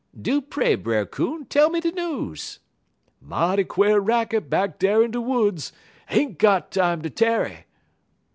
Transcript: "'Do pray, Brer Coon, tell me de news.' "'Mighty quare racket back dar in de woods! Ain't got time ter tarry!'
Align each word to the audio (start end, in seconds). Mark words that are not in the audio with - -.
"'Do 0.19 0.41
pray, 0.41 0.73
Brer 0.73 1.05
Coon, 1.05 1.45
tell 1.45 1.69
me 1.69 1.79
de 1.79 1.91
news.' 1.91 2.57
"'Mighty 3.21 3.63
quare 3.65 3.99
racket 4.01 4.49
back 4.49 4.79
dar 4.79 5.03
in 5.03 5.11
de 5.11 5.21
woods! 5.21 5.71
Ain't 6.09 6.39
got 6.39 6.71
time 6.71 7.03
ter 7.03 7.09
tarry!' 7.09 7.65